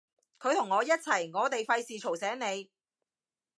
[0.39, 2.71] 佢同我一齊，我哋費事嘈醒你